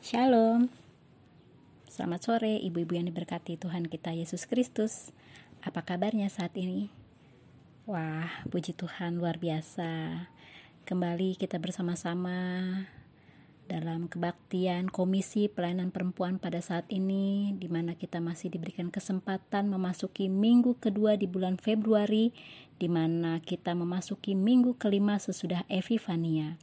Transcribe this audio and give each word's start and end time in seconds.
Shalom. 0.00 0.72
Selamat 1.84 2.24
sore 2.24 2.56
ibu-ibu 2.56 2.96
yang 2.96 3.12
diberkati 3.12 3.60
Tuhan 3.60 3.84
kita 3.84 4.16
Yesus 4.16 4.48
Kristus. 4.48 5.12
Apa 5.60 5.84
kabarnya 5.84 6.32
saat 6.32 6.56
ini? 6.56 6.88
Wah, 7.84 8.32
puji 8.48 8.72
Tuhan 8.72 9.20
luar 9.20 9.36
biasa. 9.36 10.24
Kembali 10.88 11.36
kita 11.36 11.60
bersama-sama 11.60 12.32
dalam 13.68 14.08
kebaktian 14.08 14.88
Komisi 14.88 15.52
Pelayanan 15.52 15.92
Perempuan 15.92 16.40
pada 16.40 16.64
saat 16.64 16.88
ini 16.88 17.52
di 17.60 17.68
mana 17.68 17.92
kita 17.92 18.24
masih 18.24 18.48
diberikan 18.48 18.88
kesempatan 18.88 19.68
memasuki 19.68 20.32
minggu 20.32 20.80
kedua 20.80 21.20
di 21.20 21.28
bulan 21.28 21.60
Februari 21.60 22.32
di 22.80 22.88
mana 22.88 23.44
kita 23.44 23.76
memasuki 23.76 24.32
minggu 24.32 24.80
kelima 24.80 25.20
sesudah 25.20 25.68
Epifania. 25.68 26.56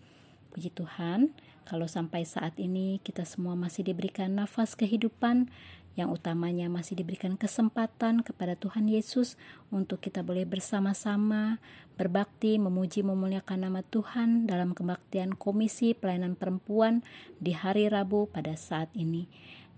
Puji 0.49 0.73
Tuhan, 0.73 1.37
kalau 1.67 1.83
sampai 1.83 2.23
saat 2.23 2.55
ini 2.63 3.03
kita 3.03 3.27
semua 3.27 3.59
masih 3.59 3.83
diberikan 3.83 4.31
nafas 4.39 4.79
kehidupan, 4.79 5.51
yang 5.99 6.13
utamanya 6.13 6.69
masih 6.71 6.95
diberikan 6.95 7.35
kesempatan 7.35 8.21
kepada 8.21 8.55
Tuhan 8.55 8.87
Yesus 8.87 9.35
untuk 9.73 9.99
kita 9.99 10.21
boleh 10.23 10.47
bersama-sama 10.47 11.59
berbakti, 11.97 12.61
memuji, 12.61 13.01
memuliakan 13.03 13.67
nama 13.67 13.81
Tuhan 13.81 14.45
dalam 14.45 14.77
kebaktian 14.77 15.35
Komisi 15.35 15.97
Pelayanan 15.97 16.37
Perempuan 16.37 17.01
di 17.41 17.57
hari 17.57 17.89
Rabu 17.89 18.29
pada 18.29 18.53
saat 18.53 18.93
ini. 18.93 19.25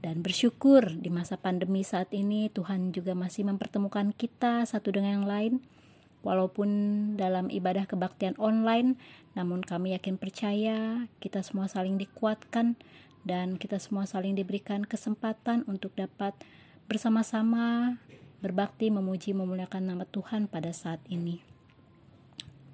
Dan 0.04 0.20
bersyukur 0.20 0.94
di 0.94 1.08
masa 1.10 1.40
pandemi 1.40 1.88
saat 1.88 2.12
ini 2.12 2.52
Tuhan 2.52 2.92
juga 2.92 3.16
masih 3.16 3.48
mempertemukan 3.48 4.12
kita 4.14 4.68
satu 4.68 4.94
dengan 4.94 5.24
yang 5.24 5.28
lain 5.28 5.54
Walaupun 6.20 6.70
dalam 7.16 7.48
ibadah 7.48 7.88
kebaktian 7.88 8.36
online, 8.36 9.00
namun 9.40 9.64
kami 9.64 9.96
yakin 9.96 10.20
percaya 10.20 11.08
kita 11.24 11.40
semua 11.40 11.72
saling 11.72 11.96
dikuatkan 11.96 12.76
dan 13.24 13.56
kita 13.56 13.80
semua 13.80 14.04
saling 14.04 14.36
diberikan 14.36 14.84
kesempatan 14.84 15.64
untuk 15.68 15.96
dapat 15.96 16.36
bersama-sama 16.92 17.96
berbakti 18.44 18.92
memuji 18.92 19.32
memuliakan 19.36 19.96
nama 19.96 20.04
Tuhan 20.08 20.48
pada 20.48 20.72
saat 20.72 21.00
ini. 21.08 21.44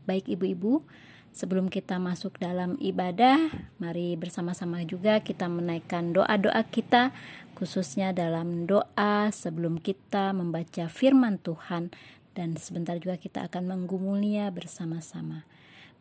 Baik 0.05 0.29
ibu-ibu, 0.29 0.85
sebelum 1.33 1.67
kita 1.67 1.97
masuk 1.97 2.37
dalam 2.37 2.77
ibadah, 2.77 3.37
mari 3.81 4.13
bersama-sama 4.15 4.85
juga 4.85 5.19
kita 5.19 5.49
menaikkan 5.49 6.13
doa-doa 6.13 6.61
kita 6.69 7.09
khususnya 7.57 8.13
dalam 8.13 8.69
doa 8.69 9.33
sebelum 9.33 9.81
kita 9.81 10.31
membaca 10.31 10.85
firman 10.87 11.41
Tuhan 11.41 11.89
dan 12.35 12.59
sebentar 12.59 12.99
juga 12.99 13.15
kita 13.15 13.47
akan 13.47 13.63
menggumulnya 13.71 14.51
bersama-sama. 14.51 15.47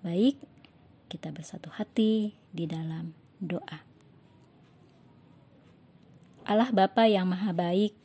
Baik, 0.02 0.36
kita 1.06 1.30
bersatu 1.30 1.70
hati 1.70 2.34
di 2.50 2.66
dalam 2.66 3.14
doa. 3.38 3.86
Allah 6.44 6.68
Bapa 6.74 7.08
yang 7.08 7.24
Maha 7.24 7.56
Baik, 7.56 7.96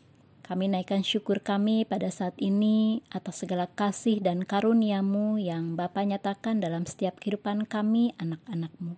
kami 0.46 0.72
naikkan 0.72 1.04
syukur 1.04 1.44
kami 1.44 1.84
pada 1.84 2.08
saat 2.08 2.34
ini 2.40 3.04
atas 3.12 3.44
segala 3.44 3.68
kasih 3.68 4.24
dan 4.24 4.48
karuniamu 4.48 5.36
yang 5.36 5.76
Bapa 5.76 6.08
nyatakan 6.08 6.64
dalam 6.64 6.88
setiap 6.88 7.20
kehidupan 7.20 7.68
kami 7.68 8.16
anak-anakmu. 8.16 8.96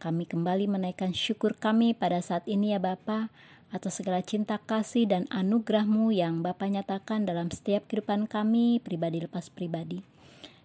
Kami 0.00 0.24
kembali 0.24 0.64
menaikkan 0.64 1.12
syukur 1.12 1.52
kami 1.60 1.92
pada 1.92 2.24
saat 2.24 2.48
ini 2.48 2.72
ya 2.72 2.80
Bapa 2.80 3.28
atas 3.70 4.02
segala 4.02 4.22
cinta 4.22 4.58
kasih 4.58 5.06
dan 5.06 5.30
anugerahmu 5.30 6.10
yang 6.10 6.42
Bapa 6.42 6.66
nyatakan 6.66 7.22
dalam 7.26 7.50
setiap 7.54 7.86
kehidupan 7.86 8.26
kami 8.26 8.82
pribadi 8.82 9.22
lepas 9.22 9.50
pribadi. 9.50 10.02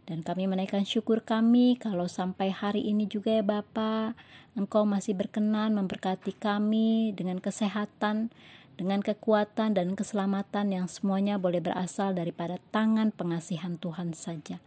Dan 0.05 0.21
kami 0.21 0.45
menaikkan 0.45 0.85
syukur 0.85 1.25
kami 1.25 1.81
kalau 1.81 2.05
sampai 2.05 2.53
hari 2.53 2.85
ini 2.85 3.09
juga 3.09 3.41
ya 3.41 3.45
Bapa, 3.45 4.13
Engkau 4.53 4.85
masih 4.85 5.17
berkenan 5.17 5.73
memberkati 5.73 6.37
kami 6.37 7.09
dengan 7.17 7.41
kesehatan, 7.41 8.29
dengan 8.77 9.01
kekuatan 9.01 9.73
dan 9.73 9.97
keselamatan 9.97 10.71
yang 10.71 10.85
semuanya 10.85 11.41
boleh 11.41 11.63
berasal 11.63 12.13
daripada 12.13 12.61
tangan 12.69 13.09
pengasihan 13.09 13.81
Tuhan 13.81 14.13
saja. 14.13 14.61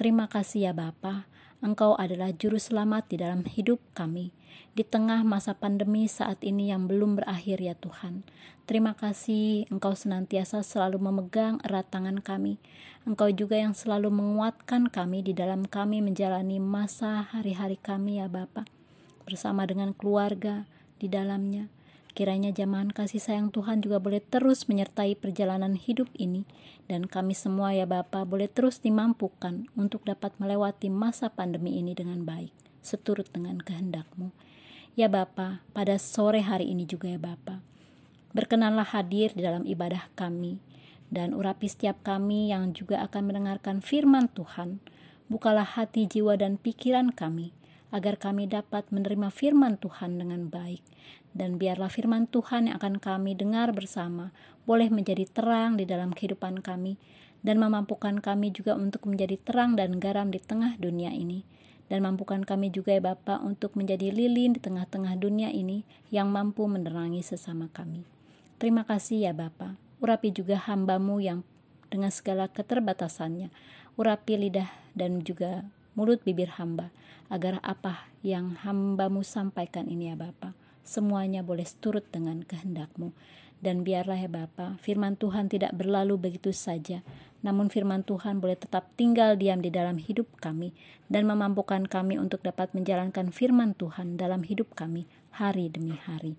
Terima 0.00 0.24
kasih 0.26 0.70
ya 0.70 0.72
Bapa, 0.72 1.28
Engkau 1.62 1.94
adalah 1.94 2.34
juru 2.34 2.58
selamat 2.58 3.14
di 3.14 3.22
dalam 3.22 3.46
hidup 3.46 3.78
kami 3.94 4.34
di 4.74 4.82
tengah 4.82 5.22
masa 5.22 5.54
pandemi 5.54 6.10
saat 6.10 6.42
ini 6.42 6.74
yang 6.74 6.90
belum 6.90 7.22
berakhir 7.22 7.62
ya 7.62 7.78
Tuhan. 7.78 8.26
Terima 8.66 8.98
kasih 8.98 9.70
Engkau 9.70 9.94
senantiasa 9.94 10.66
selalu 10.66 10.98
memegang 10.98 11.62
erat 11.62 11.86
tangan 11.86 12.18
kami. 12.18 12.58
Engkau 13.06 13.30
juga 13.30 13.62
yang 13.62 13.78
selalu 13.78 14.10
menguatkan 14.10 14.90
kami 14.90 15.22
di 15.22 15.38
dalam 15.38 15.62
kami 15.62 16.02
menjalani 16.02 16.58
masa 16.58 17.30
hari-hari 17.30 17.78
kami 17.78 18.18
ya 18.18 18.26
Bapa. 18.26 18.66
Bersama 19.22 19.62
dengan 19.62 19.94
keluarga 19.94 20.66
di 20.98 21.06
dalamnya. 21.06 21.70
Kiranya 22.18 22.50
jamahan 22.50 22.90
kasih 22.90 23.22
sayang 23.22 23.54
Tuhan 23.54 23.86
juga 23.86 24.02
boleh 24.02 24.18
terus 24.18 24.66
menyertai 24.66 25.14
perjalanan 25.14 25.78
hidup 25.78 26.10
ini 26.18 26.42
dan 26.92 27.08
kami 27.08 27.32
semua 27.32 27.72
ya 27.72 27.88
Bapa 27.88 28.28
boleh 28.28 28.52
terus 28.52 28.76
dimampukan 28.76 29.64
untuk 29.80 30.04
dapat 30.04 30.36
melewati 30.36 30.92
masa 30.92 31.32
pandemi 31.32 31.80
ini 31.80 31.96
dengan 31.96 32.28
baik 32.28 32.52
seturut 32.84 33.32
dengan 33.32 33.56
kehendakmu. 33.64 34.34
Ya 34.92 35.08
Bapa, 35.08 35.64
pada 35.72 35.96
sore 35.96 36.44
hari 36.44 36.68
ini 36.68 36.84
juga 36.84 37.08
ya 37.08 37.16
Bapa. 37.16 37.64
Berkenanlah 38.36 38.92
hadir 38.92 39.32
di 39.32 39.40
dalam 39.40 39.64
ibadah 39.64 40.12
kami 40.12 40.60
dan 41.08 41.32
urapi 41.32 41.64
setiap 41.64 42.04
kami 42.04 42.52
yang 42.52 42.76
juga 42.76 43.00
akan 43.08 43.32
mendengarkan 43.32 43.80
firman 43.80 44.28
Tuhan. 44.36 44.84
Bukalah 45.32 45.80
hati, 45.80 46.04
jiwa, 46.04 46.36
dan 46.36 46.60
pikiran 46.60 47.08
kami 47.16 47.56
agar 47.88 48.20
kami 48.20 48.48
dapat 48.48 48.84
menerima 48.92 49.32
firman 49.32 49.80
Tuhan 49.80 50.20
dengan 50.20 50.52
baik. 50.52 50.84
Dan 51.32 51.56
biarlah 51.56 51.88
firman 51.88 52.28
Tuhan 52.28 52.68
yang 52.68 52.76
akan 52.76 53.00
kami 53.00 53.32
dengar 53.32 53.72
bersama 53.72 54.36
boleh 54.64 54.88
menjadi 54.88 55.26
terang 55.26 55.78
di 55.78 55.84
dalam 55.84 56.14
kehidupan 56.14 56.62
kami 56.62 56.98
dan 57.42 57.58
memampukan 57.58 58.22
kami 58.22 58.54
juga 58.54 58.78
untuk 58.78 59.10
menjadi 59.10 59.34
terang 59.42 59.74
dan 59.74 59.98
garam 59.98 60.30
di 60.30 60.38
tengah 60.38 60.78
dunia 60.78 61.10
ini 61.10 61.42
dan 61.92 62.08
mampukan 62.08 62.40
kami 62.40 62.72
juga 62.72 62.96
ya 62.96 63.04
Bapa 63.04 63.36
untuk 63.44 63.76
menjadi 63.76 64.08
lilin 64.08 64.56
di 64.56 64.60
tengah-tengah 64.64 65.12
dunia 65.20 65.52
ini 65.52 65.84
yang 66.08 66.32
mampu 66.32 66.64
menerangi 66.64 67.20
sesama 67.20 67.68
kami. 67.68 68.08
Terima 68.56 68.88
kasih 68.88 69.28
ya 69.28 69.32
Bapa. 69.36 69.76
Urapi 70.00 70.32
juga 70.32 70.56
hambamu 70.56 71.20
yang 71.20 71.44
dengan 71.92 72.08
segala 72.08 72.48
keterbatasannya. 72.48 73.52
Urapi 74.00 74.40
lidah 74.40 74.72
dan 74.96 75.20
juga 75.20 75.68
mulut 75.92 76.24
bibir 76.24 76.56
hamba 76.56 76.88
agar 77.28 77.60
apa 77.60 78.08
yang 78.24 78.56
hambamu 78.64 79.20
sampaikan 79.20 79.84
ini 79.84 80.08
ya 80.08 80.16
Bapa 80.16 80.56
semuanya 80.82 81.44
boleh 81.44 81.68
turut 81.78 82.08
dengan 82.08 82.42
kehendakmu 82.42 83.12
dan 83.62 83.86
biarlah 83.86 84.18
ya 84.18 84.28
Bapa 84.28 84.76
firman 84.82 85.14
Tuhan 85.14 85.48
tidak 85.48 85.72
berlalu 85.72 86.18
begitu 86.18 86.50
saja 86.50 87.00
namun 87.42 87.66
firman 87.66 88.06
Tuhan 88.06 88.38
boleh 88.38 88.54
tetap 88.54 88.86
tinggal 88.94 89.34
diam 89.34 89.58
di 89.58 89.70
dalam 89.70 89.98
hidup 89.98 90.30
kami 90.38 90.70
dan 91.10 91.26
memampukan 91.26 91.90
kami 91.90 92.16
untuk 92.16 92.40
dapat 92.46 92.70
menjalankan 92.70 93.34
firman 93.34 93.74
Tuhan 93.74 94.14
dalam 94.14 94.46
hidup 94.46 94.72
kami 94.78 95.10
hari 95.34 95.66
demi 95.68 95.98
hari. 95.98 96.38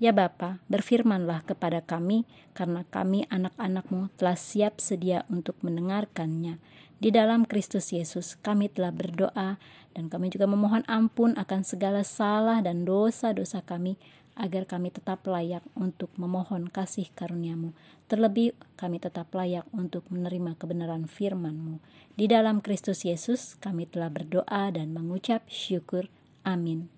Ya 0.00 0.16
Bapa, 0.16 0.64
berfirmanlah 0.72 1.44
kepada 1.44 1.84
kami, 1.84 2.24
karena 2.56 2.88
kami 2.88 3.28
anak-anakmu 3.28 4.08
telah 4.16 4.32
siap 4.32 4.80
sedia 4.80 5.28
untuk 5.28 5.60
mendengarkannya. 5.60 6.56
Di 7.00 7.12
dalam 7.12 7.44
Kristus 7.44 7.92
Yesus 7.92 8.36
kami 8.40 8.72
telah 8.72 8.92
berdoa 8.92 9.60
dan 9.92 10.04
kami 10.08 10.28
juga 10.32 10.48
memohon 10.48 10.84
ampun 10.88 11.32
akan 11.36 11.64
segala 11.64 12.04
salah 12.04 12.60
dan 12.60 12.84
dosa-dosa 12.84 13.64
kami 13.64 13.96
agar 14.40 14.64
kami 14.64 14.88
tetap 14.88 15.20
layak 15.28 15.60
untuk 15.76 16.08
memohon 16.16 16.72
kasih 16.72 17.12
karuniamu. 17.12 17.76
Terlebih 18.08 18.56
kami 18.80 18.96
tetap 18.96 19.28
layak 19.36 19.68
untuk 19.76 20.08
menerima 20.08 20.56
kebenaran 20.56 21.04
firman-Mu. 21.04 21.84
Di 22.16 22.24
dalam 22.24 22.64
Kristus 22.64 23.04
Yesus 23.04 23.60
kami 23.60 23.84
telah 23.84 24.08
berdoa 24.08 24.72
dan 24.72 24.96
mengucap 24.96 25.44
syukur. 25.46 26.08
Amin. 26.40 26.88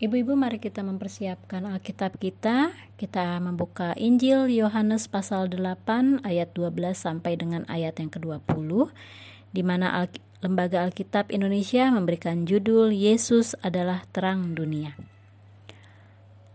Ibu-ibu 0.00 0.32
mari 0.32 0.58
kita 0.58 0.80
mempersiapkan 0.82 1.68
Alkitab 1.68 2.18
kita. 2.18 2.72
Kita 2.98 3.38
membuka 3.38 3.92
Injil 4.00 4.50
Yohanes 4.50 5.06
pasal 5.06 5.52
8 5.52 6.26
ayat 6.26 6.56
12 6.56 6.96
sampai 6.96 7.36
dengan 7.38 7.68
ayat 7.70 8.00
yang 8.00 8.10
ke-20 8.10 8.90
di 9.52 9.62
mana 9.62 9.92
Alkitab 10.00 10.29
Lembaga 10.40 10.88
Alkitab 10.88 11.28
Indonesia 11.36 11.92
memberikan 11.92 12.48
judul 12.48 12.96
Yesus 12.96 13.52
adalah 13.60 14.08
terang 14.08 14.56
dunia. 14.56 14.96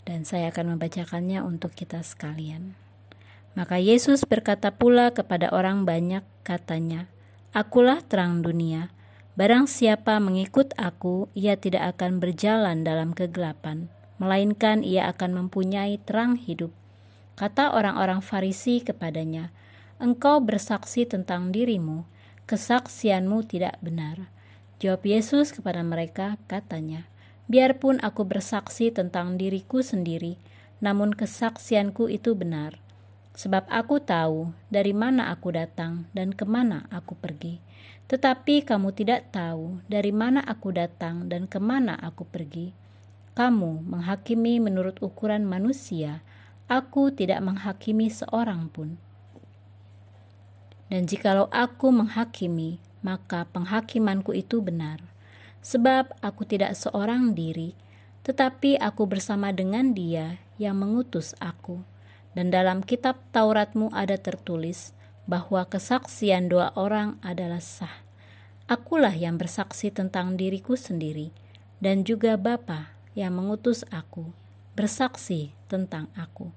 Dan 0.09 0.25
saya 0.25 0.49
akan 0.49 0.73
membacakannya 0.73 1.45
untuk 1.45 1.77
kita 1.77 2.01
sekalian. 2.01 2.73
Maka 3.53 3.77
Yesus 3.77 4.25
berkata 4.25 4.73
pula 4.73 5.13
kepada 5.13 5.53
orang 5.53 5.85
banyak 5.85 6.25
katanya, 6.41 7.05
Akulah 7.53 8.01
terang 8.01 8.41
dunia. 8.41 8.89
Barang 9.37 9.69
siapa 9.69 10.17
mengikut 10.17 10.73
aku, 10.81 11.29
ia 11.37 11.53
tidak 11.53 11.93
akan 11.93 12.17
berjalan 12.17 12.81
dalam 12.81 13.13
kegelapan, 13.13 13.93
melainkan 14.17 14.81
ia 14.81 15.13
akan 15.13 15.45
mempunyai 15.45 16.01
terang 16.01 16.41
hidup. 16.41 16.73
Kata 17.37 17.69
orang-orang 17.69 18.25
Farisi 18.25 18.81
kepadanya, 18.81 19.53
Engkau 20.01 20.41
bersaksi 20.41 21.05
tentang 21.05 21.53
dirimu, 21.53 22.14
kesaksianmu 22.45 23.45
tidak 23.49 23.77
benar. 23.81 24.29
Jawab 24.77 25.05
Yesus 25.05 25.53
kepada 25.53 25.81
mereka, 25.81 26.37
katanya, 26.45 27.09
Biarpun 27.45 28.01
aku 28.01 28.25
bersaksi 28.25 28.89
tentang 28.89 29.37
diriku 29.37 29.85
sendiri, 29.85 30.41
namun 30.81 31.13
kesaksianku 31.13 32.09
itu 32.09 32.33
benar. 32.33 32.81
Sebab 33.37 33.69
aku 33.69 34.01
tahu 34.01 34.55
dari 34.73 34.95
mana 34.95 35.29
aku 35.29 35.53
datang 35.53 36.09
dan 36.17 36.33
ke 36.33 36.41
mana 36.47 36.89
aku 36.89 37.13
pergi. 37.13 37.61
Tetapi 38.09 38.65
kamu 38.65 38.95
tidak 38.97 39.29
tahu 39.29 39.85
dari 39.85 40.09
mana 40.09 40.41
aku 40.41 40.73
datang 40.73 41.29
dan 41.29 41.45
ke 41.45 41.61
mana 41.61 41.93
aku 42.01 42.25
pergi. 42.25 42.73
Kamu 43.37 43.83
menghakimi 43.83 44.57
menurut 44.63 44.97
ukuran 45.03 45.45
manusia, 45.45 46.25
aku 46.65 47.13
tidak 47.13 47.43
menghakimi 47.45 48.09
seorang 48.09 48.71
pun. 48.71 48.97
Dan 50.91 51.09
jikalau 51.09 51.49
aku 51.49 51.89
menghakimi, 51.89 52.77
maka 53.01 53.49
penghakimanku 53.49 54.33
itu 54.33 54.61
benar 54.61 55.01
sebab 55.65 56.13
aku 56.21 56.45
tidak 56.45 56.77
seorang 56.77 57.33
diri, 57.33 57.73
tetapi 58.21 58.77
aku 58.77 59.09
bersama 59.09 59.49
dengan 59.49 59.97
Dia 59.97 60.37
yang 60.61 60.77
mengutus 60.77 61.33
aku. 61.41 61.81
Dan 62.37 62.53
dalam 62.53 62.85
kitab 62.85 63.17
Tauratmu 63.33 63.89
ada 63.89 64.21
tertulis 64.21 64.93
bahwa 65.25 65.65
kesaksian 65.65 66.53
dua 66.53 66.69
orang 66.77 67.17
adalah 67.25 67.63
sah. 67.63 68.05
Akulah 68.69 69.17
yang 69.17 69.41
bersaksi 69.41 69.89
tentang 69.89 70.37
diriku 70.37 70.77
sendiri, 70.77 71.33
dan 71.81 72.05
juga 72.05 72.37
Bapa 72.37 72.93
yang 73.17 73.33
mengutus 73.33 73.81
aku 73.89 74.29
bersaksi 74.77 75.55
tentang 75.71 76.11
aku. 76.13 76.51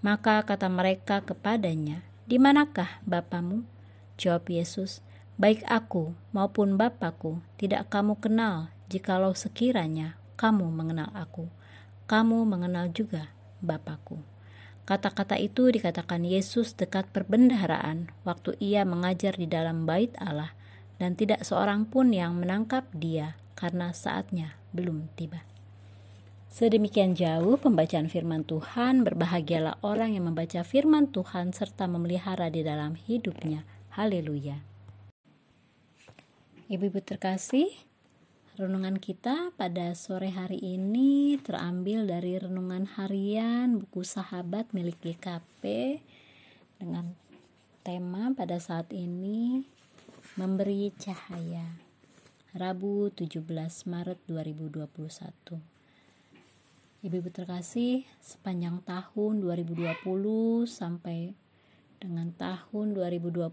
Maka 0.00 0.42
kata 0.42 0.66
mereka 0.72 1.20
kepadanya, 1.20 2.00
"Di 2.30 2.38
manakah 2.38 3.02
Bapamu?" 3.02 3.66
Jawab 4.14 4.46
Yesus, 4.46 5.02
baik 5.34 5.66
aku 5.66 6.14
maupun 6.30 6.78
Bapakku 6.78 7.42
tidak 7.58 7.90
kamu 7.90 8.22
kenal 8.22 8.70
jikalau 8.86 9.34
sekiranya 9.34 10.14
kamu 10.38 10.70
mengenal 10.70 11.10
aku. 11.10 11.50
Kamu 12.06 12.46
mengenal 12.46 12.94
juga 12.94 13.34
Bapakku. 13.58 14.22
Kata-kata 14.88 15.38
itu 15.38 15.70
dikatakan 15.70 16.26
Yesus 16.26 16.74
dekat 16.74 17.06
perbendaharaan 17.14 18.10
waktu 18.26 18.58
ia 18.58 18.82
mengajar 18.82 19.38
di 19.38 19.46
dalam 19.46 19.86
bait 19.86 20.10
Allah 20.18 20.54
dan 20.98 21.14
tidak 21.14 21.46
seorang 21.46 21.86
pun 21.86 22.10
yang 22.10 22.34
menangkap 22.40 22.88
dia 22.90 23.38
karena 23.54 23.94
saatnya 23.94 24.58
belum 24.74 25.12
tiba. 25.14 25.46
Sedemikian 26.50 27.14
jauh 27.14 27.62
pembacaan 27.62 28.10
firman 28.10 28.42
Tuhan, 28.42 29.06
berbahagialah 29.06 29.78
orang 29.86 30.18
yang 30.18 30.34
membaca 30.34 30.66
firman 30.66 31.06
Tuhan 31.06 31.54
serta 31.54 31.86
memelihara 31.86 32.50
di 32.50 32.66
dalam 32.66 32.98
hidupnya. 32.98 33.62
Haleluya. 33.94 34.58
Ibu-ibu 36.66 37.06
terkasih, 37.06 37.70
renungan 38.58 38.98
kita 38.98 39.54
pada 39.54 39.94
sore 39.94 40.34
hari 40.34 40.58
ini 40.58 41.38
terambil 41.38 42.10
dari 42.10 42.34
renungan 42.34 42.98
harian 42.98 43.78
buku 43.78 44.02
sahabat 44.02 44.74
milik 44.74 44.98
GKP 44.98 46.02
dengan 46.82 47.14
tema 47.86 48.34
pada 48.34 48.58
saat 48.58 48.90
ini 48.90 49.62
memberi 50.34 50.90
cahaya. 50.98 51.78
Rabu 52.58 53.06
17 53.14 53.38
Maret 53.86 54.18
2021. 54.26 55.79
Ibu-ibu 57.00 57.32
terkasih, 57.32 58.04
sepanjang 58.20 58.84
tahun 58.84 59.40
2020 59.40 60.04
sampai 60.68 61.32
dengan 61.96 62.28
tahun 62.36 62.92
2021 62.92 63.48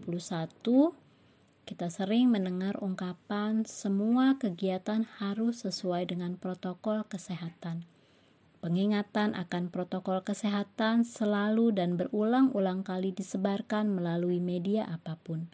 kita 1.64 1.88
sering 1.88 2.28
mendengar 2.28 2.76
ungkapan 2.76 3.64
semua 3.64 4.36
kegiatan 4.36 5.08
harus 5.16 5.64
sesuai 5.64 6.12
dengan 6.12 6.36
protokol 6.36 7.08
kesehatan. 7.08 7.88
Pengingatan 8.60 9.32
akan 9.32 9.72
protokol 9.72 10.20
kesehatan 10.20 11.08
selalu 11.08 11.72
dan 11.72 11.96
berulang-ulang 11.96 12.84
kali 12.84 13.16
disebarkan 13.16 13.88
melalui 13.88 14.44
media 14.44 14.84
apa 14.84 15.16
pun. 15.24 15.48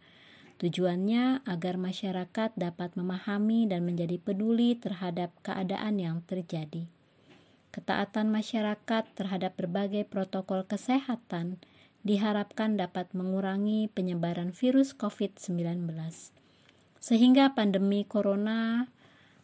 Tujuannya 0.58 1.46
agar 1.46 1.78
masyarakat 1.78 2.58
dapat 2.58 2.98
memahami 2.98 3.70
dan 3.70 3.86
menjadi 3.86 4.18
peduli 4.18 4.74
terhadap 4.74 5.30
keadaan 5.46 6.02
yang 6.02 6.18
terjadi. 6.26 6.90
Ketaatan 7.74 8.30
masyarakat 8.30 9.02
terhadap 9.18 9.58
berbagai 9.58 10.06
protokol 10.06 10.62
kesehatan 10.62 11.58
diharapkan 12.06 12.78
dapat 12.78 13.10
mengurangi 13.18 13.90
penyebaran 13.90 14.54
virus 14.54 14.94
COVID-19. 14.94 15.90
Sehingga 17.02 17.50
pandemi 17.50 18.06
corona 18.06 18.86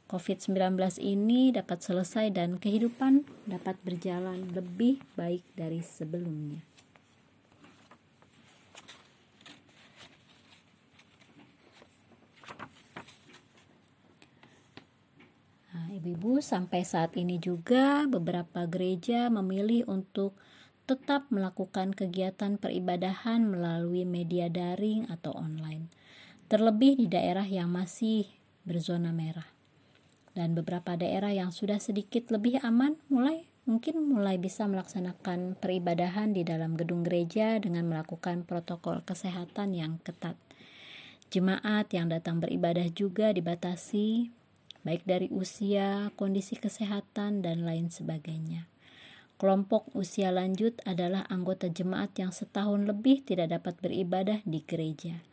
COVID-19 0.06 0.78
ini 1.02 1.50
dapat 1.50 1.82
selesai 1.82 2.30
dan 2.30 2.62
kehidupan 2.62 3.26
dapat 3.50 3.74
berjalan 3.82 4.46
lebih 4.54 5.02
baik 5.18 5.42
dari 5.58 5.82
sebelumnya. 5.82 6.62
Nah, 15.74 15.89
ibu-ibu, 16.00 16.40
sampai 16.40 16.80
saat 16.88 17.12
ini 17.20 17.36
juga 17.36 18.08
beberapa 18.08 18.64
gereja 18.64 19.28
memilih 19.28 19.84
untuk 19.84 20.32
tetap 20.88 21.28
melakukan 21.28 21.92
kegiatan 21.92 22.56
peribadahan 22.56 23.44
melalui 23.44 24.08
media 24.08 24.48
daring 24.48 25.06
atau 25.12 25.36
online, 25.36 25.92
terlebih 26.48 26.96
di 26.98 27.06
daerah 27.06 27.44
yang 27.44 27.68
masih 27.68 28.26
berzona 28.64 29.12
merah. 29.12 29.46
Dan 30.32 30.56
beberapa 30.56 30.96
daerah 30.96 31.30
yang 31.30 31.52
sudah 31.52 31.76
sedikit 31.78 32.32
lebih 32.32 32.58
aman 32.64 32.96
mulai 33.12 33.46
mungkin 33.68 34.02
mulai 34.02 34.40
bisa 34.40 34.64
melaksanakan 34.66 35.54
peribadahan 35.60 36.32
di 36.32 36.42
dalam 36.42 36.74
gedung 36.74 37.04
gereja 37.06 37.60
dengan 37.60 37.86
melakukan 37.86 38.42
protokol 38.42 39.04
kesehatan 39.04 39.76
yang 39.76 40.02
ketat. 40.02 40.34
Jemaat 41.30 41.94
yang 41.94 42.10
datang 42.10 42.42
beribadah 42.42 42.90
juga 42.90 43.30
dibatasi 43.30 44.39
baik 44.82 45.04
dari 45.04 45.28
usia, 45.28 46.12
kondisi 46.16 46.56
kesehatan 46.56 47.44
dan 47.44 47.68
lain 47.68 47.92
sebagainya. 47.92 48.70
Kelompok 49.40 49.88
usia 49.96 50.28
lanjut 50.28 50.76
adalah 50.84 51.24
anggota 51.32 51.72
jemaat 51.72 52.12
yang 52.20 52.28
setahun 52.28 52.84
lebih 52.84 53.24
tidak 53.24 53.56
dapat 53.56 53.80
beribadah 53.80 54.44
di 54.44 54.60
gereja. 54.60 55.24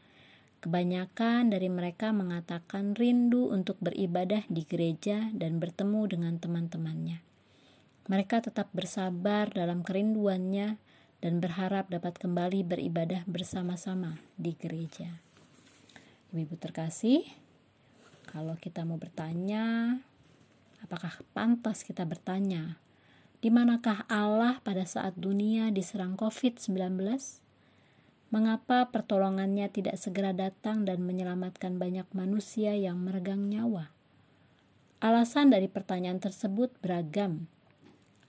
Kebanyakan 0.64 1.52
dari 1.52 1.68
mereka 1.68 2.16
mengatakan 2.16 2.96
rindu 2.96 3.52
untuk 3.52 3.76
beribadah 3.84 4.48
di 4.48 4.64
gereja 4.64 5.30
dan 5.36 5.60
bertemu 5.60 6.02
dengan 6.08 6.34
teman-temannya. 6.40 7.20
Mereka 8.08 8.48
tetap 8.48 8.72
bersabar 8.72 9.51
dalam 9.51 9.84
kerinduannya 9.84 10.80
dan 11.20 11.44
berharap 11.44 11.92
dapat 11.92 12.16
kembali 12.16 12.63
beribadah 12.63 13.27
bersama-sama 13.27 14.18
di 14.39 14.56
gereja. 14.56 15.20
Ibu 16.32 16.56
terkasih, 16.56 17.27
kalau 18.27 18.60
kita 18.60 18.84
mau 18.84 19.00
bertanya, 19.00 19.98
apakah 20.84 21.24
pantas 21.31 21.88
kita 21.88 22.03
bertanya 22.03 22.75
di 23.39 23.48
manakah 23.48 24.03
Allah 24.12 24.60
pada 24.67 24.84
saat 24.84 25.15
dunia 25.15 25.72
diserang 25.72 26.19
COVID-19? 26.19 26.75
Mengapa 28.27 28.91
pertolongannya 28.91 29.72
tidak 29.72 29.96
segera 29.96 30.36
datang 30.36 30.84
dan 30.84 31.00
menyelamatkan 31.07 31.79
banyak 31.79 32.03
manusia 32.12 32.75
yang 32.75 33.00
meregang 33.00 33.48
nyawa? 33.48 33.96
Alasan 35.00 35.55
dari 35.55 35.72
pertanyaan 35.72 36.19
tersebut 36.19 36.75
beragam. 36.84 37.48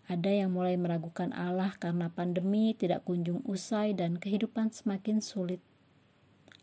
Ada 0.07 0.45
yang 0.45 0.55
mulai 0.55 0.79
meragukan 0.79 1.35
Allah 1.35 1.75
karena 1.83 2.15
pandemi 2.15 2.73
tidak 2.79 3.03
kunjung 3.05 3.43
usai 3.43 3.93
dan 3.93 4.23
kehidupan 4.23 4.71
semakin 4.71 5.19
sulit. 5.19 5.61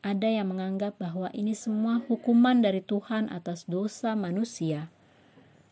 Ada 0.06 0.30
yang 0.30 0.54
menganggap 0.54 1.02
bahwa 1.02 1.34
ini 1.34 1.58
semua 1.58 1.98
hukuman 2.06 2.62
dari 2.62 2.78
Tuhan 2.78 3.26
atas 3.34 3.66
dosa 3.66 4.14
manusia. 4.14 4.94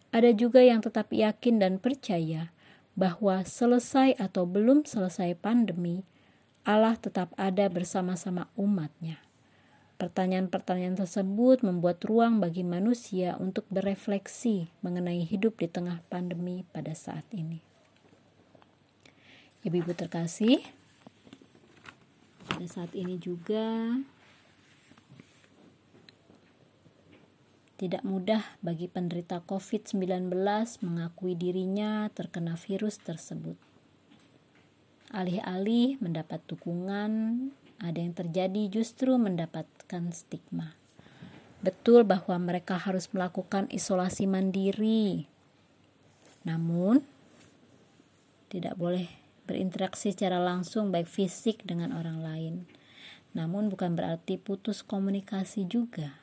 Ada 0.10 0.34
juga 0.34 0.66
yang 0.66 0.82
tetap 0.82 1.14
yakin 1.14 1.62
dan 1.62 1.78
percaya 1.78 2.50
bahwa 2.98 3.46
selesai 3.46 4.18
atau 4.18 4.50
belum 4.50 4.90
selesai 4.90 5.38
pandemi, 5.38 6.02
Allah 6.66 6.98
tetap 6.98 7.30
ada 7.38 7.70
bersama-sama 7.70 8.50
umatnya. 8.58 9.22
Pertanyaan-pertanyaan 10.02 10.98
tersebut 10.98 11.62
membuat 11.62 12.02
ruang 12.02 12.42
bagi 12.42 12.66
manusia 12.66 13.38
untuk 13.38 13.70
berefleksi 13.70 14.74
mengenai 14.82 15.30
hidup 15.30 15.62
di 15.62 15.70
tengah 15.70 16.02
pandemi 16.10 16.66
pada 16.74 16.98
saat 16.98 17.30
ini. 17.30 17.62
Ibu-ibu 19.62 19.94
terkasih, 19.94 20.58
pada 22.50 22.66
saat 22.66 22.92
ini 22.98 23.22
juga 23.22 24.02
Tidak 27.74 28.06
mudah 28.06 28.62
bagi 28.62 28.86
penderita 28.86 29.42
COVID-19 29.42 30.30
mengakui 30.86 31.34
dirinya 31.34 32.06
terkena 32.14 32.54
virus 32.54 33.02
tersebut. 33.02 33.58
Alih-alih 35.10 35.98
mendapat 35.98 36.42
dukungan, 36.46 37.12
ada 37.82 38.00
yang 38.00 38.14
terjadi 38.14 38.70
justru 38.70 39.18
mendapatkan 39.18 40.14
stigma. 40.14 40.78
Betul 41.64 42.06
bahwa 42.06 42.38
mereka 42.40 42.78
harus 42.78 43.10
melakukan 43.10 43.72
isolasi 43.74 44.30
mandiri, 44.30 45.30
Namun, 46.44 47.08
tidak 48.52 48.76
boleh 48.76 49.08
berinteraksi 49.48 50.12
secara 50.12 50.40
langsung 50.40 50.92
baik 50.92 51.08
fisik 51.08 51.64
dengan 51.64 51.96
orang 51.96 52.20
lain. 52.20 52.56
Namun 53.32 53.72
bukan 53.72 53.96
berarti 53.96 54.38
putus 54.38 54.84
komunikasi 54.84 55.66
juga. 55.66 56.23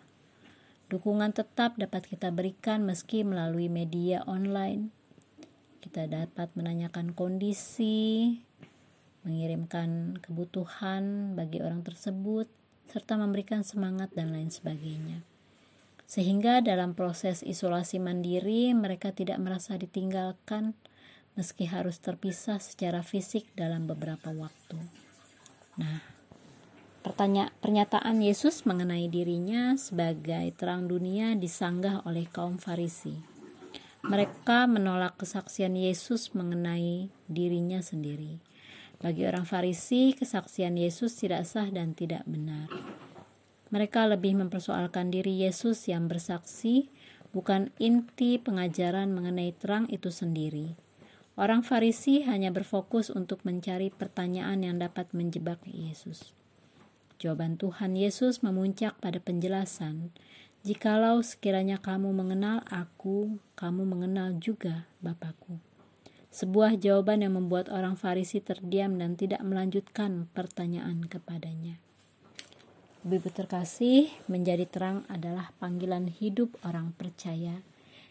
Dukungan 0.91 1.31
tetap 1.31 1.79
dapat 1.79 2.03
kita 2.03 2.35
berikan 2.35 2.83
meski 2.83 3.23
melalui 3.23 3.71
media 3.71 4.27
online. 4.27 4.91
Kita 5.79 6.11
dapat 6.11 6.51
menanyakan 6.59 7.15
kondisi, 7.15 8.43
mengirimkan 9.23 10.19
kebutuhan 10.19 11.39
bagi 11.39 11.63
orang 11.63 11.87
tersebut, 11.87 12.51
serta 12.91 13.15
memberikan 13.15 13.63
semangat 13.63 14.11
dan 14.19 14.35
lain 14.35 14.51
sebagainya. 14.51 15.23
Sehingga 16.11 16.59
dalam 16.59 16.99
proses 16.99 17.47
isolasi 17.47 18.03
mandiri 18.03 18.75
mereka 18.75 19.15
tidak 19.15 19.39
merasa 19.39 19.79
ditinggalkan 19.79 20.75
meski 21.39 21.71
harus 21.71 22.03
terpisah 22.03 22.59
secara 22.59 23.07
fisik 23.07 23.47
dalam 23.55 23.87
beberapa 23.87 24.35
waktu. 24.35 24.75
Nah, 25.79 26.03
pernyataan 27.21 28.25
Yesus 28.25 28.65
mengenai 28.65 29.05
dirinya 29.13 29.77
sebagai 29.77 30.57
terang 30.57 30.89
dunia 30.89 31.37
disanggah 31.37 32.01
oleh 32.09 32.25
kaum 32.25 32.57
Farisi. 32.57 33.13
Mereka 34.01 34.65
menolak 34.65 35.21
kesaksian 35.21 35.77
Yesus 35.77 36.33
mengenai 36.33 37.13
dirinya 37.29 37.85
sendiri. 37.85 38.41
Bagi 38.97 39.29
orang 39.29 39.45
Farisi, 39.45 40.17
kesaksian 40.17 40.81
Yesus 40.81 41.13
tidak 41.21 41.45
sah 41.45 41.69
dan 41.69 41.93
tidak 41.93 42.25
benar. 42.25 42.73
Mereka 43.69 44.09
lebih 44.09 44.41
mempersoalkan 44.41 45.13
diri 45.13 45.45
Yesus 45.45 45.93
yang 45.93 46.09
bersaksi, 46.09 46.89
bukan 47.37 47.69
inti 47.77 48.41
pengajaran 48.41 49.13
mengenai 49.13 49.53
terang 49.61 49.85
itu 49.93 50.09
sendiri. 50.09 50.73
Orang 51.37 51.69
Farisi 51.69 52.25
hanya 52.25 52.49
berfokus 52.49 53.13
untuk 53.13 53.45
mencari 53.45 53.93
pertanyaan 53.93 54.65
yang 54.65 54.81
dapat 54.81 55.13
menjebak 55.13 55.61
Yesus. 55.69 56.40
Jawaban 57.21 57.61
Tuhan 57.61 58.01
Yesus 58.01 58.41
memuncak 58.41 58.97
pada 58.97 59.21
penjelasan, 59.21 60.09
"Jikalau 60.65 61.21
sekiranya 61.21 61.77
kamu 61.77 62.17
mengenal 62.17 62.65
Aku, 62.65 63.37
kamu 63.61 63.85
mengenal 63.85 64.41
juga 64.41 64.89
Bapakku." 65.05 65.61
Sebuah 66.33 66.81
jawaban 66.81 67.21
yang 67.21 67.37
membuat 67.37 67.69
orang 67.69 68.01
Farisi 68.01 68.41
terdiam 68.41 68.97
dan 68.97 69.21
tidak 69.21 69.45
melanjutkan 69.45 70.33
pertanyaan 70.33 71.05
kepadanya. 71.05 71.77
Ibu 73.05 73.29
terkasih, 73.29 74.09
menjadi 74.25 74.65
terang 74.65 75.05
adalah 75.13 75.53
panggilan 75.61 76.09
hidup 76.09 76.57
orang 76.65 76.97
percaya 76.97 77.61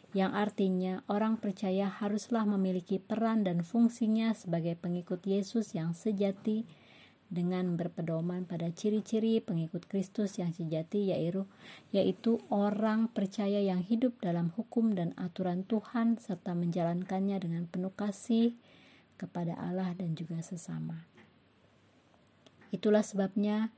yang 0.09 0.33
artinya 0.33 1.05
orang 1.05 1.37
percaya 1.37 1.85
haruslah 1.85 2.41
memiliki 2.41 2.97
peran 2.97 3.45
dan 3.45 3.61
fungsinya 3.61 4.33
sebagai 4.33 4.73
pengikut 4.73 5.21
Yesus 5.21 5.77
yang 5.77 5.93
sejati 5.93 6.65
dengan 7.29 7.77
berpedoman 7.77 8.49
pada 8.49 8.73
ciri-ciri 8.73 9.37
pengikut 9.37 9.85
Kristus 9.85 10.41
yang 10.41 10.49
sejati 10.49 11.13
yaitu 11.13 11.45
yaitu 11.93 12.41
orang 12.49 13.05
percaya 13.13 13.61
yang 13.61 13.85
hidup 13.85 14.17
dalam 14.17 14.49
hukum 14.57 14.97
dan 14.97 15.13
aturan 15.13 15.61
Tuhan 15.69 16.17
serta 16.17 16.57
menjalankannya 16.57 17.37
dengan 17.37 17.69
penuh 17.69 17.93
kasih 17.93 18.57
kepada 19.21 19.53
Allah 19.61 19.93
dan 19.93 20.17
juga 20.17 20.41
sesama. 20.41 21.05
Itulah 22.73 23.05
sebabnya 23.05 23.69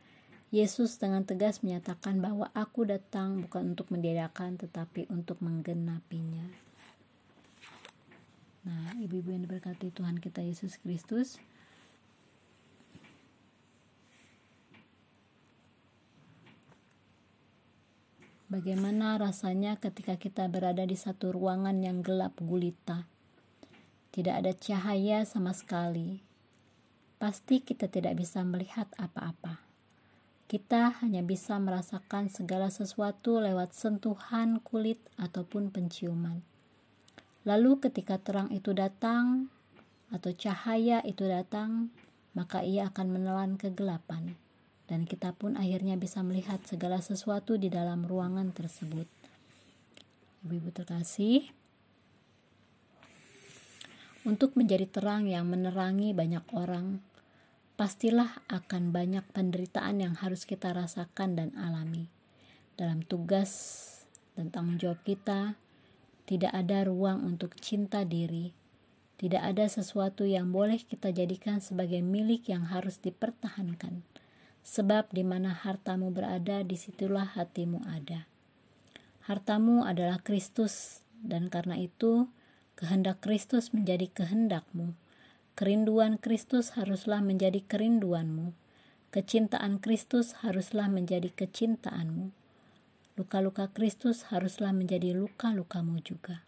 Yesus 0.52 1.00
dengan 1.00 1.24
tegas 1.24 1.64
menyatakan 1.64 2.20
bahwa 2.20 2.52
aku 2.52 2.84
datang 2.84 3.48
bukan 3.48 3.76
untuk 3.76 3.88
mendiadakan 3.92 4.60
tetapi 4.60 5.08
untuk 5.08 5.40
menggenapinya. 5.40 6.72
Nah, 8.68 8.94
ibu-ibu 9.00 9.32
yang 9.34 9.48
diberkati 9.48 9.90
Tuhan 9.96 10.20
kita 10.22 10.44
Yesus 10.44 10.78
Kristus, 10.84 11.42
Bagaimana 18.52 19.16
rasanya 19.16 19.80
ketika 19.80 20.20
kita 20.20 20.44
berada 20.52 20.84
di 20.84 21.00
satu 21.00 21.32
ruangan 21.32 21.80
yang 21.80 22.04
gelap 22.04 22.36
gulita? 22.44 23.08
Tidak 24.12 24.44
ada 24.44 24.52
cahaya 24.52 25.24
sama 25.24 25.56
sekali. 25.56 26.20
Pasti 27.16 27.64
kita 27.64 27.88
tidak 27.88 28.20
bisa 28.20 28.44
melihat 28.44 28.92
apa-apa. 29.00 29.64
Kita 30.52 31.00
hanya 31.00 31.24
bisa 31.24 31.64
merasakan 31.64 32.28
segala 32.28 32.68
sesuatu 32.68 33.40
lewat 33.40 33.72
sentuhan 33.72 34.60
kulit 34.60 35.00
ataupun 35.16 35.72
penciuman. 35.72 36.44
Lalu, 37.48 37.80
ketika 37.80 38.20
terang 38.20 38.52
itu 38.52 38.76
datang 38.76 39.48
atau 40.12 40.36
cahaya 40.36 41.00
itu 41.08 41.24
datang, 41.24 41.88
maka 42.36 42.68
ia 42.68 42.92
akan 42.92 43.16
menelan 43.16 43.56
kegelapan, 43.56 44.36
dan 44.92 45.08
kita 45.08 45.32
pun 45.32 45.56
akhirnya 45.56 45.96
bisa 45.96 46.20
melihat 46.20 46.60
segala 46.68 47.00
sesuatu 47.00 47.56
di 47.56 47.72
dalam 47.72 48.04
ruangan 48.04 48.52
tersebut. 48.52 49.08
Ibu-ibu 50.44 50.76
terkasih, 50.76 51.48
untuk 54.28 54.54
menjadi 54.54 54.86
terang 54.86 55.26
yang 55.32 55.50
menerangi 55.50 56.14
banyak 56.14 56.46
orang, 56.54 57.02
pastilah 57.74 58.44
akan 58.52 58.94
banyak 58.94 59.26
penderitaan 59.34 59.98
yang 59.98 60.14
harus 60.14 60.46
kita 60.46 60.76
rasakan 60.76 61.40
dan 61.40 61.50
alami. 61.58 62.06
Dalam 62.78 63.02
tugas 63.02 63.50
dan 64.38 64.54
tanggung 64.54 64.78
jawab 64.78 65.02
kita, 65.02 65.58
tidak 66.30 66.54
ada 66.54 66.86
ruang 66.86 67.26
untuk 67.26 67.58
cinta 67.58 68.06
diri. 68.06 68.54
Tidak 69.18 69.42
ada 69.42 69.66
sesuatu 69.66 70.28
yang 70.28 70.54
boleh 70.54 70.86
kita 70.86 71.10
jadikan 71.10 71.58
sebagai 71.58 72.06
milik 72.06 72.46
yang 72.46 72.70
harus 72.70 73.02
dipertahankan. 73.02 74.06
Sebab 74.62 75.10
di 75.14 75.26
mana 75.26 75.54
hartamu 75.54 76.14
berada, 76.14 76.62
di 76.62 76.78
situlah 76.78 77.34
hatimu 77.38 77.82
ada. 77.86 78.30
Hartamu 79.26 79.84
adalah 79.86 80.22
Kristus, 80.22 81.02
dan 81.22 81.50
karena 81.50 81.78
itu 81.78 82.30
kehendak 82.78 83.22
Kristus 83.22 83.74
menjadi 83.74 84.10
kehendakmu 84.10 84.98
Kerinduan 85.52 86.16
Kristus 86.16 86.80
haruslah 86.80 87.20
menjadi 87.20 87.60
kerinduanmu. 87.68 88.56
Kecintaan 89.12 89.84
Kristus 89.84 90.40
haruslah 90.40 90.88
menjadi 90.88 91.28
kecintaanmu. 91.28 92.32
Luka-luka 93.20 93.68
Kristus 93.70 94.32
haruslah 94.32 94.72
menjadi 94.72 95.12
luka-lukamu 95.12 96.00
juga. 96.08 96.48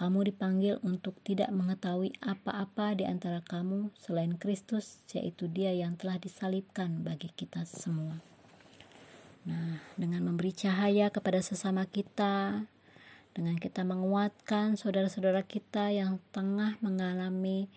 Kamu 0.00 0.24
dipanggil 0.24 0.80
untuk 0.80 1.20
tidak 1.20 1.52
mengetahui 1.52 2.16
apa-apa 2.24 2.96
di 2.96 3.04
antara 3.04 3.44
kamu 3.44 3.92
selain 4.00 4.40
Kristus, 4.40 5.04
yaitu 5.12 5.44
Dia 5.44 5.76
yang 5.76 6.00
telah 6.00 6.16
disalibkan 6.16 7.04
bagi 7.04 7.28
kita 7.36 7.68
semua. 7.68 8.16
Nah, 9.44 9.84
dengan 10.00 10.24
memberi 10.24 10.56
cahaya 10.56 11.12
kepada 11.12 11.44
sesama 11.44 11.84
kita, 11.84 12.64
dengan 13.36 13.60
kita 13.60 13.84
menguatkan 13.84 14.80
saudara-saudara 14.80 15.44
kita 15.44 15.92
yang 15.92 16.16
tengah 16.32 16.80
mengalami 16.80 17.68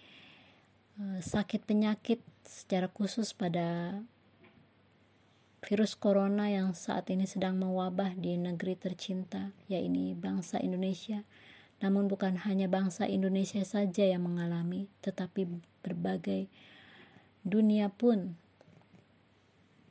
Eh, 0.94 1.26
sakit 1.26 1.66
penyakit 1.66 2.22
secara 2.46 2.86
khusus 2.86 3.34
pada 3.34 3.98
virus 5.66 5.98
corona 5.98 6.54
yang 6.54 6.78
saat 6.78 7.10
ini 7.10 7.26
sedang 7.26 7.58
mewabah 7.58 8.14
di 8.14 8.38
negeri 8.38 8.78
tercinta, 8.78 9.50
yaitu 9.66 10.14
bangsa 10.14 10.62
Indonesia. 10.62 11.26
Namun 11.84 12.08
bukan 12.08 12.40
hanya 12.48 12.72
bangsa 12.72 13.04
Indonesia 13.12 13.60
saja 13.68 14.08
yang 14.08 14.24
mengalami, 14.24 14.88
tetapi 15.04 15.60
berbagai 15.84 16.48
dunia 17.44 17.92
pun 17.92 18.40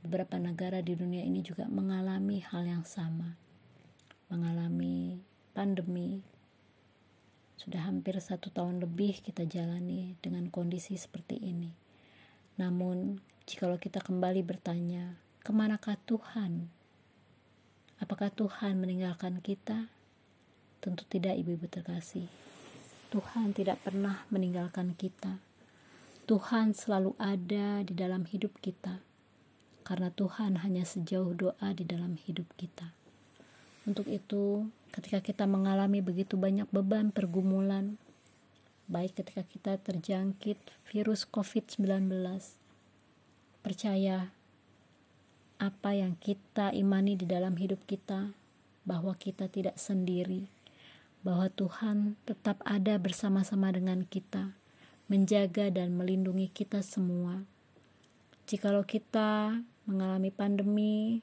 beberapa 0.00 0.40
negara 0.40 0.80
di 0.80 0.96
dunia 0.96 1.20
ini 1.20 1.44
juga 1.44 1.68
mengalami 1.68 2.40
hal 2.40 2.64
yang 2.64 2.88
sama. 2.88 3.36
Mengalami 4.32 5.20
pandemi, 5.52 6.24
sudah 7.60 7.84
hampir 7.84 8.16
satu 8.18 8.48
tahun 8.48 8.82
lebih 8.82 9.20
kita 9.20 9.44
jalani 9.44 10.16
dengan 10.24 10.48
kondisi 10.48 10.96
seperti 10.96 11.38
ini. 11.38 11.76
Namun, 12.56 13.20
jikalau 13.44 13.76
kita 13.76 14.00
kembali 14.00 14.40
bertanya, 14.40 15.20
ke 15.44 15.52
manakah 15.52 16.00
Tuhan? 16.08 16.72
Apakah 18.02 18.34
Tuhan 18.34 18.80
meninggalkan 18.82 19.38
kita? 19.44 19.92
Tentu 20.82 21.06
tidak, 21.06 21.38
ibu-ibu 21.38 21.70
terkasih. 21.70 22.26
Tuhan 23.14 23.54
tidak 23.54 23.78
pernah 23.86 24.26
meninggalkan 24.34 24.98
kita. 24.98 25.38
Tuhan 26.26 26.74
selalu 26.74 27.14
ada 27.22 27.86
di 27.86 27.94
dalam 27.94 28.26
hidup 28.26 28.58
kita, 28.58 28.98
karena 29.86 30.10
Tuhan 30.10 30.58
hanya 30.66 30.82
sejauh 30.82 31.38
doa 31.38 31.70
di 31.70 31.86
dalam 31.86 32.18
hidup 32.18 32.50
kita. 32.58 32.90
Untuk 33.86 34.10
itu, 34.10 34.66
ketika 34.90 35.22
kita 35.22 35.46
mengalami 35.46 36.02
begitu 36.02 36.34
banyak 36.34 36.66
beban 36.74 37.14
pergumulan, 37.14 37.98
baik 38.90 39.22
ketika 39.22 39.46
kita 39.46 39.78
terjangkit 39.78 40.58
virus 40.90 41.22
COVID-19, 41.30 42.10
percaya 43.62 44.34
apa 45.62 45.90
yang 45.94 46.18
kita 46.18 46.74
imani 46.74 47.14
di 47.14 47.26
dalam 47.30 47.54
hidup 47.54 47.86
kita, 47.86 48.34
bahwa 48.82 49.14
kita 49.14 49.46
tidak 49.46 49.78
sendiri, 49.78 50.50
bahwa 51.22 51.46
Tuhan 51.54 52.18
tetap 52.26 52.58
ada 52.66 52.98
bersama-sama 52.98 53.70
dengan 53.70 54.02
kita, 54.02 54.58
menjaga 55.06 55.70
dan 55.70 55.94
melindungi 55.94 56.50
kita 56.50 56.82
semua. 56.82 57.46
Jikalau 58.50 58.82
kita 58.82 59.62
mengalami 59.86 60.34
pandemi 60.34 61.22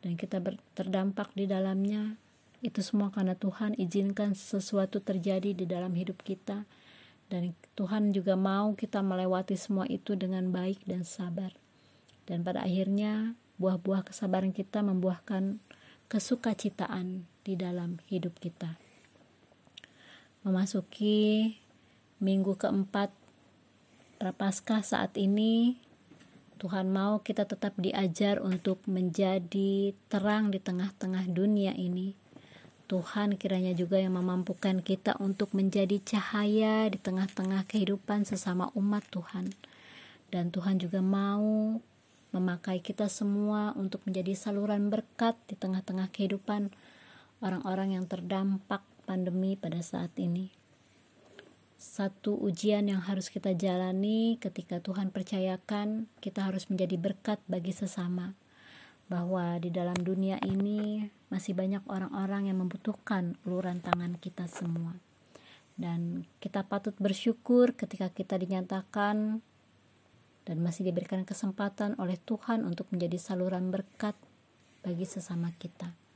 dan 0.00 0.16
kita 0.16 0.40
terdampak 0.72 1.32
di 1.36 1.44
dalamnya, 1.44 2.16
itu 2.64 2.82
semua 2.82 3.14
karena 3.14 3.38
Tuhan 3.38 3.78
izinkan 3.78 4.34
sesuatu 4.34 4.98
terjadi 4.98 5.54
di 5.54 5.64
dalam 5.68 5.94
hidup 5.94 6.26
kita 6.26 6.66
dan 7.28 7.52
Tuhan 7.76 8.16
juga 8.16 8.34
mau 8.34 8.72
kita 8.72 9.04
melewati 9.04 9.54
semua 9.54 9.84
itu 9.86 10.16
dengan 10.16 10.48
baik 10.48 10.88
dan 10.88 11.04
sabar. 11.04 11.52
Dan 12.24 12.40
pada 12.44 12.64
akhirnya 12.64 13.36
buah-buah 13.60 14.08
kesabaran 14.08 14.56
kita 14.56 14.80
membuahkan 14.80 15.60
kesukacitaan 16.08 17.28
di 17.44 17.54
dalam 17.56 18.00
hidup 18.08 18.40
kita. 18.40 18.80
Memasuki 20.48 21.52
minggu 22.24 22.56
keempat 22.56 23.12
Prapaskah 24.16 24.80
saat 24.82 25.14
ini, 25.14 25.76
Tuhan 26.58 26.90
mau 26.90 27.20
kita 27.22 27.46
tetap 27.46 27.76
diajar 27.78 28.40
untuk 28.40 28.82
menjadi 28.88 29.94
terang 30.10 30.50
di 30.50 30.58
tengah-tengah 30.58 31.30
dunia 31.30 31.70
ini 31.76 32.18
Tuhan 32.88 33.36
kiranya 33.36 33.76
juga 33.76 34.00
yang 34.00 34.16
memampukan 34.16 34.80
kita 34.80 35.20
untuk 35.20 35.52
menjadi 35.52 36.00
cahaya 36.00 36.88
di 36.88 36.96
tengah-tengah 36.96 37.68
kehidupan 37.68 38.24
sesama 38.24 38.72
umat 38.72 39.04
Tuhan. 39.12 39.52
Dan 40.32 40.48
Tuhan 40.48 40.80
juga 40.80 41.04
mau 41.04 41.76
memakai 42.32 42.80
kita 42.80 43.12
semua 43.12 43.76
untuk 43.76 44.00
menjadi 44.08 44.32
saluran 44.32 44.88
berkat 44.88 45.36
di 45.52 45.54
tengah-tengah 45.60 46.08
kehidupan 46.08 46.72
orang-orang 47.44 48.00
yang 48.00 48.08
terdampak 48.08 48.80
pandemi 49.08 49.56
pada 49.56 49.80
saat 49.80 50.12
ini. 50.20 50.52
Satu 51.80 52.36
ujian 52.36 52.92
yang 52.92 53.00
harus 53.00 53.32
kita 53.32 53.56
jalani 53.56 54.36
ketika 54.36 54.84
Tuhan 54.84 55.08
percayakan 55.08 56.12
kita 56.20 56.44
harus 56.44 56.68
menjadi 56.68 57.00
berkat 57.00 57.40
bagi 57.48 57.72
sesama 57.72 58.36
bahwa 59.08 59.56
di 59.56 59.72
dalam 59.72 59.96
dunia 59.96 60.36
ini 60.44 61.08
masih 61.32 61.56
banyak 61.56 61.80
orang-orang 61.88 62.52
yang 62.52 62.60
membutuhkan 62.60 63.40
uluran 63.48 63.80
tangan 63.80 64.20
kita 64.20 64.44
semua. 64.44 65.00
Dan 65.78 66.28
kita 66.44 66.66
patut 66.68 66.92
bersyukur 67.00 67.72
ketika 67.72 68.12
kita 68.12 68.36
dinyatakan 68.36 69.40
dan 70.44 70.56
masih 70.60 70.84
diberikan 70.84 71.24
kesempatan 71.24 71.96
oleh 71.96 72.20
Tuhan 72.20 72.66
untuk 72.68 72.90
menjadi 72.92 73.16
saluran 73.16 73.72
berkat 73.72 74.18
bagi 74.82 75.06
sesama 75.08 75.54
kita. 75.56 76.07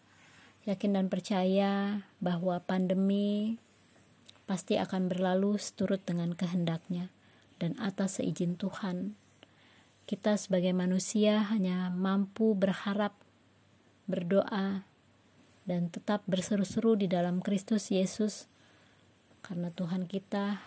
Yakin 0.62 0.95
dan 0.95 1.07
percaya 1.11 2.07
bahwa 2.23 2.62
pandemi 2.62 3.59
pasti 4.47 4.78
akan 4.78 5.11
berlalu 5.11 5.59
seturut 5.59 6.02
dengan 6.07 6.38
kehendaknya 6.38 7.11
dan 7.59 7.75
atas 7.83 8.23
seizin 8.23 8.54
Tuhan 8.54 9.19
kita 10.02 10.35
sebagai 10.35 10.75
manusia 10.75 11.47
hanya 11.47 11.88
mampu 11.95 12.59
berharap, 12.59 13.14
berdoa, 14.11 14.83
dan 15.62 15.88
tetap 15.95 16.26
berseru-seru 16.26 16.99
di 16.99 17.07
dalam 17.07 17.38
Kristus 17.38 17.95
Yesus, 17.95 18.50
karena 19.47 19.71
Tuhan 19.71 20.11
kita 20.11 20.59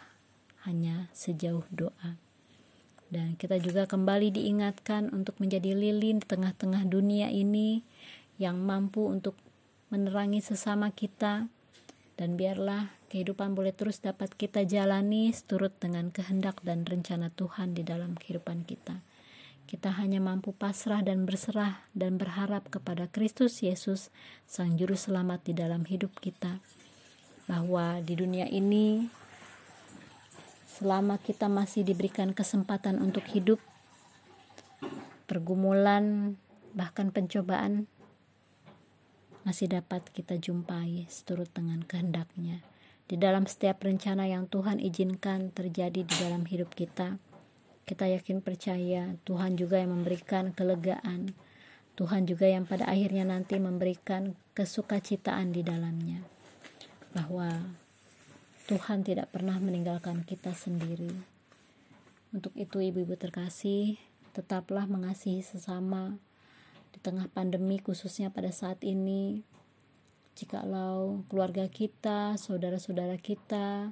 hanya 0.64 1.12
sejauh 1.12 1.68
doa. 1.70 2.16
Dan 3.12 3.38
kita 3.38 3.60
juga 3.62 3.86
kembali 3.86 4.34
diingatkan 4.34 5.14
untuk 5.14 5.38
menjadi 5.38 5.78
lilin 5.78 6.24
di 6.24 6.28
tengah-tengah 6.28 6.88
dunia 6.88 7.30
ini 7.30 7.86
yang 8.42 8.58
mampu 8.64 9.06
untuk 9.06 9.38
menerangi 9.96 10.44
sesama 10.44 10.92
kita, 10.92 11.48
dan 12.20 12.36
biarlah 12.36 12.92
kehidupan 13.08 13.56
boleh 13.56 13.72
terus 13.72 14.04
dapat 14.04 14.36
kita 14.36 14.68
jalani 14.68 15.32
seturut 15.32 15.72
dengan 15.80 16.12
kehendak 16.12 16.60
dan 16.68 16.84
rencana 16.84 17.32
Tuhan 17.32 17.72
di 17.80 17.88
dalam 17.88 18.20
kehidupan 18.20 18.68
kita. 18.68 19.00
Kita 19.66 19.96
hanya 19.96 20.20
mampu 20.20 20.52
pasrah 20.52 21.00
dan 21.00 21.24
berserah 21.24 21.80
dan 21.96 22.20
berharap 22.20 22.68
kepada 22.68 23.08
Kristus 23.08 23.64
Yesus, 23.64 24.12
Sang 24.44 24.76
Juru 24.76 25.00
Selamat 25.00 25.48
di 25.48 25.56
dalam 25.56 25.88
hidup 25.88 26.12
kita. 26.20 26.60
Bahwa 27.48 28.04
di 28.04 28.20
dunia 28.20 28.52
ini, 28.52 29.08
selama 30.76 31.18
kita 31.24 31.48
masih 31.48 31.88
diberikan 31.88 32.36
kesempatan 32.36 33.00
untuk 33.00 33.24
hidup, 33.32 33.64
pergumulan, 35.26 36.36
bahkan 36.76 37.10
pencobaan 37.10 37.88
masih 39.46 39.70
dapat 39.70 40.02
kita 40.10 40.42
jumpai 40.42 41.06
seturut 41.06 41.48
dengan 41.54 41.86
kehendaknya. 41.86 42.66
Di 43.06 43.22
dalam 43.22 43.46
setiap 43.46 43.86
rencana 43.86 44.26
yang 44.26 44.50
Tuhan 44.50 44.82
izinkan 44.82 45.54
terjadi 45.54 46.02
di 46.02 46.16
dalam 46.18 46.50
hidup 46.50 46.74
kita, 46.74 47.22
kita 47.86 48.10
yakin 48.10 48.42
percaya 48.42 49.14
Tuhan 49.30 49.62
juga 49.62 49.78
yang 49.78 49.94
memberikan 49.94 50.50
kelegaan. 50.50 51.38
Tuhan 51.94 52.26
juga 52.26 52.50
yang 52.50 52.66
pada 52.66 52.90
akhirnya 52.90 53.30
nanti 53.30 53.62
memberikan 53.62 54.34
kesukacitaan 54.58 55.54
di 55.54 55.62
dalamnya. 55.62 56.26
Bahwa 57.14 57.70
Tuhan 58.66 59.06
tidak 59.06 59.30
pernah 59.30 59.62
meninggalkan 59.62 60.26
kita 60.26 60.58
sendiri. 60.58 61.14
Untuk 62.34 62.58
itu 62.58 62.82
ibu-ibu 62.82 63.14
terkasih, 63.14 64.02
tetaplah 64.34 64.90
mengasihi 64.90 65.46
sesama 65.46 66.18
di 66.96 67.04
tengah 67.04 67.28
pandemi 67.28 67.84
khususnya 67.84 68.32
pada 68.32 68.56
saat 68.56 68.80
ini. 68.88 69.44
Jikalau 70.40 71.28
keluarga 71.28 71.68
kita, 71.68 72.40
saudara-saudara 72.40 73.20
kita, 73.20 73.92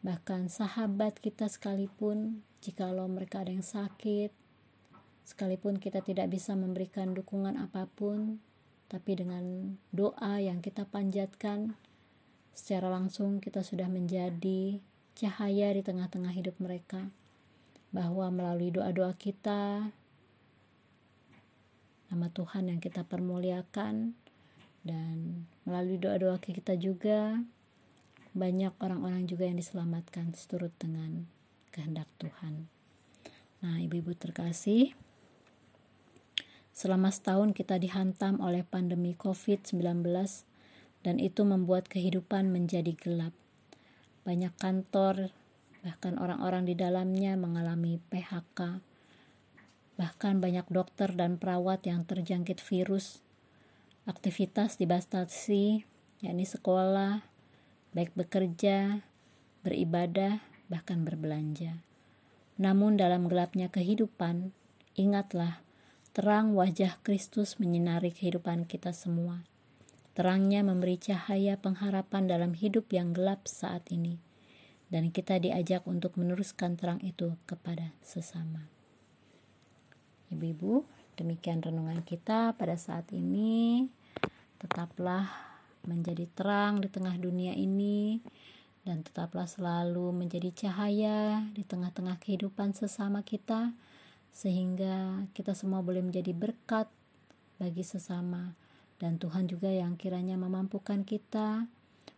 bahkan 0.00 0.48
sahabat 0.48 1.20
kita 1.20 1.48
sekalipun 1.52 2.40
Jikalau 2.58 3.06
mereka 3.06 3.46
ada 3.46 3.54
yang 3.54 3.62
sakit, 3.62 4.34
sekalipun 5.22 5.78
kita 5.78 6.02
tidak 6.02 6.26
bisa 6.26 6.58
memberikan 6.58 7.14
dukungan 7.14 7.54
apa 7.54 7.86
pun, 7.86 8.42
tapi 8.90 9.14
dengan 9.14 9.76
doa 9.94 10.42
yang 10.42 10.58
kita 10.58 10.82
panjatkan, 10.82 11.78
secara 12.50 12.90
langsung 12.90 13.38
kita 13.38 13.62
sudah 13.62 13.86
menjadi 13.86 14.82
cahaya 15.14 15.70
di 15.70 15.86
tengah-tengah 15.86 16.34
hidup 16.34 16.58
mereka. 16.58 17.14
Bahwa 17.94 18.26
melalui 18.34 18.74
doa-doa 18.74 19.14
kita, 19.14 19.94
nama 22.08 22.32
Tuhan 22.32 22.72
yang 22.72 22.80
kita 22.80 23.04
permuliakan, 23.04 24.16
dan 24.84 25.44
melalui 25.68 26.00
doa-doa 26.00 26.40
kita 26.40 26.76
juga, 26.80 27.44
banyak 28.32 28.72
orang-orang 28.80 29.28
juga 29.28 29.44
yang 29.48 29.60
diselamatkan 29.60 30.32
seturut 30.32 30.72
dengan 30.80 31.28
kehendak 31.72 32.08
Tuhan. 32.16 32.68
Nah, 33.60 33.82
ibu-ibu 33.82 34.14
terkasih, 34.14 34.94
selama 36.70 37.10
setahun 37.10 37.52
kita 37.52 37.76
dihantam 37.76 38.38
oleh 38.38 38.62
pandemi 38.62 39.12
COVID-19 39.18 39.82
dan 41.02 41.18
itu 41.18 41.42
membuat 41.42 41.90
kehidupan 41.90 42.54
menjadi 42.54 42.94
gelap. 42.94 43.34
Banyak 44.22 44.54
kantor, 44.56 45.34
bahkan 45.82 46.16
orang-orang 46.22 46.70
di 46.70 46.78
dalamnya 46.78 47.34
mengalami 47.34 47.98
PHK. 48.10 48.87
Bahkan 49.98 50.38
banyak 50.38 50.70
dokter 50.70 51.10
dan 51.10 51.42
perawat 51.42 51.82
yang 51.90 52.06
terjangkit 52.06 52.62
virus. 52.62 53.18
Aktivitas 54.06 54.78
dibatasi, 54.78 55.82
yakni 56.22 56.46
sekolah, 56.46 57.26
baik 57.90 58.14
bekerja, 58.14 59.02
beribadah, 59.66 60.38
bahkan 60.70 61.02
berbelanja. 61.02 61.82
Namun 62.62 62.94
dalam 62.94 63.26
gelapnya 63.26 63.66
kehidupan, 63.74 64.54
ingatlah 64.94 65.66
terang 66.14 66.54
wajah 66.54 66.98
Kristus 67.02 67.58
menyinari 67.58 68.14
kehidupan 68.14 68.70
kita 68.70 68.94
semua. 68.94 69.42
Terangnya 70.14 70.66
memberi 70.66 70.98
cahaya 70.98 71.58
pengharapan 71.58 72.26
dalam 72.26 72.54
hidup 72.54 72.90
yang 72.94 73.14
gelap 73.14 73.46
saat 73.46 73.86
ini. 73.90 74.18
Dan 74.90 75.10
kita 75.10 75.42
diajak 75.42 75.86
untuk 75.90 76.18
meneruskan 76.18 76.74
terang 76.74 76.98
itu 77.02 77.38
kepada 77.46 77.94
sesama. 78.02 78.77
Ibu-ibu, 80.28 80.84
demikian 81.16 81.64
renungan 81.64 82.04
kita 82.04 82.52
pada 82.54 82.76
saat 82.76 83.08
ini. 83.16 83.88
Tetaplah 84.60 85.24
menjadi 85.88 86.28
terang 86.36 86.84
di 86.84 86.88
tengah 86.92 87.16
dunia 87.16 87.56
ini 87.56 88.20
dan 88.88 89.04
tetaplah 89.04 89.44
selalu 89.44 90.16
menjadi 90.16 90.48
cahaya 90.52 91.44
di 91.52 91.60
tengah-tengah 91.60 92.16
kehidupan 92.20 92.72
sesama 92.72 93.20
kita, 93.20 93.76
sehingga 94.32 95.28
kita 95.36 95.52
semua 95.52 95.84
boleh 95.84 96.00
menjadi 96.00 96.32
berkat 96.32 96.88
bagi 97.60 97.84
sesama, 97.84 98.56
dan 98.96 99.20
Tuhan 99.20 99.44
juga 99.44 99.68
yang 99.68 100.00
kiranya 100.00 100.40
memampukan 100.40 101.04
kita 101.04 101.68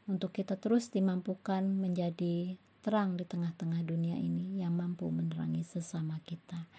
untuk 0.07 0.31
kita 0.31 0.59
terus 0.59 0.95
dimampukan 0.95 1.67
menjadi 1.67 2.55
terang 2.87 3.19
di 3.19 3.27
tengah-tengah 3.27 3.83
dunia 3.85 4.17
ini 4.17 4.63
yang 4.63 4.73
mampu 4.73 5.11
menerangi 5.11 5.67
sesama 5.67 6.23
kita. 6.23 6.71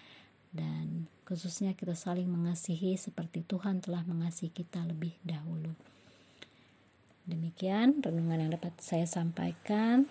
Dan 0.52 1.08
khususnya 1.24 1.72
kita 1.72 1.96
saling 1.96 2.28
mengasihi 2.28 3.00
seperti 3.00 3.40
Tuhan 3.48 3.80
telah 3.80 4.04
mengasihi 4.04 4.52
kita 4.52 4.84
lebih 4.84 5.16
dahulu. 5.24 5.72
Demikian 7.24 8.04
renungan 8.04 8.46
yang 8.46 8.52
dapat 8.52 8.76
saya 8.84 9.08
sampaikan. 9.08 10.04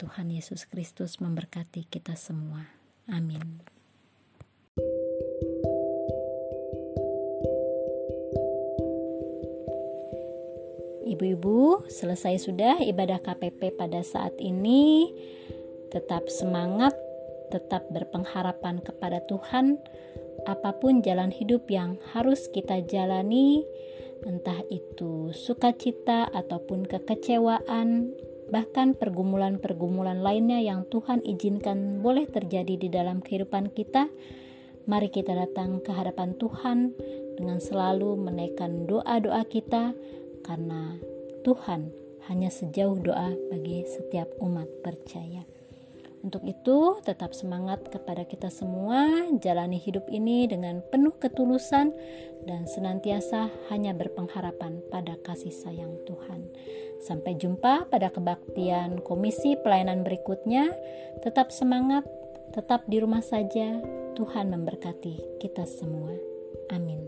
Tuhan 0.00 0.32
Yesus 0.32 0.64
Kristus 0.64 1.20
memberkati 1.20 1.84
kita 1.88 2.16
semua. 2.16 2.68
Amin. 3.08 3.60
Ibu-ibu, 11.06 11.86
selesai 11.88 12.44
sudah 12.44 12.82
ibadah 12.82 13.22
KPP 13.22 13.78
pada 13.78 14.02
saat 14.02 14.36
ini. 14.42 15.14
Tetap 15.88 16.28
semangat, 16.28 16.92
tetap 17.48 17.86
berpengharapan 17.90 18.82
kepada 18.82 19.22
Tuhan. 19.24 19.78
Apa 20.46 20.78
pun 20.78 21.02
jalan 21.02 21.34
hidup 21.34 21.66
yang 21.66 21.98
harus 22.14 22.46
kita 22.52 22.84
jalani, 22.86 23.66
entah 24.22 24.62
itu 24.70 25.34
sukacita 25.34 26.30
ataupun 26.30 26.86
kekecewaan, 26.86 28.14
bahkan 28.50 28.94
pergumulan-pergumulan 28.94 30.22
lainnya 30.22 30.62
yang 30.62 30.86
Tuhan 30.86 31.22
izinkan 31.26 31.98
boleh 31.98 32.30
terjadi 32.30 32.74
di 32.78 32.88
dalam 32.90 33.18
kehidupan 33.22 33.74
kita. 33.74 34.06
Mari 34.86 35.10
kita 35.10 35.34
datang 35.34 35.82
ke 35.82 35.90
hadapan 35.90 36.38
Tuhan 36.38 36.94
dengan 37.34 37.58
selalu 37.58 38.14
menaikkan 38.22 38.86
doa-doa 38.86 39.42
kita 39.50 39.98
karena 40.46 40.94
Tuhan 41.42 41.90
hanya 42.30 42.50
sejauh 42.50 43.02
doa 43.02 43.34
bagi 43.50 43.82
setiap 43.86 44.30
umat 44.38 44.70
percaya. 44.86 45.55
Untuk 46.26 46.42
itu, 46.42 46.98
tetap 47.06 47.38
semangat 47.38 47.86
kepada 47.86 48.26
kita 48.26 48.50
semua, 48.50 49.30
jalani 49.38 49.78
hidup 49.78 50.10
ini 50.10 50.50
dengan 50.50 50.82
penuh 50.82 51.14
ketulusan 51.22 51.94
dan 52.42 52.66
senantiasa 52.66 53.46
hanya 53.70 53.94
berpengharapan 53.94 54.82
pada 54.90 55.14
kasih 55.22 55.54
sayang 55.54 56.02
Tuhan. 56.02 56.50
Sampai 56.98 57.38
jumpa 57.38 57.86
pada 57.86 58.10
kebaktian 58.10 59.06
komisi 59.06 59.54
pelayanan 59.54 60.02
berikutnya. 60.02 60.74
Tetap 61.22 61.54
semangat, 61.54 62.02
tetap 62.50 62.82
di 62.90 62.98
rumah 62.98 63.22
saja. 63.22 63.78
Tuhan 64.18 64.50
memberkati 64.50 65.38
kita 65.38 65.62
semua. 65.62 66.10
Amin. 66.74 67.06